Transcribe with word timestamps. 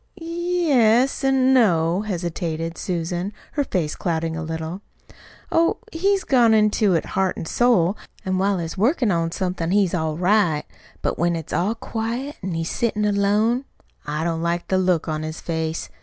"Y 0.19 0.25
yes, 0.25 1.23
an' 1.23 1.53
no," 1.53 2.01
hesitated 2.01 2.75
Susan, 2.75 3.31
her 3.51 3.63
face 3.63 3.95
clouding 3.95 4.35
a 4.35 4.41
little. 4.41 4.81
"Oh, 5.51 5.77
he's 5.91 6.23
gone 6.23 6.55
into 6.55 6.95
it 6.95 7.05
heart 7.05 7.37
an' 7.37 7.45
soul; 7.45 7.95
an' 8.25 8.39
while 8.39 8.57
he's 8.57 8.75
workin' 8.75 9.11
on 9.11 9.31
somethin' 9.31 9.69
he's 9.69 9.93
all 9.93 10.17
right. 10.17 10.63
But 11.03 11.19
when 11.19 11.35
it's 11.35 11.53
all 11.53 11.75
quiet, 11.75 12.37
an' 12.41 12.55
he's 12.55 12.71
settin' 12.71 13.05
alone, 13.05 13.65
I 14.03 14.23
don't 14.23 14.41
like 14.41 14.69
the 14.69 14.79
look 14.79 15.07
on 15.07 15.21
his 15.21 15.39
face. 15.39 15.87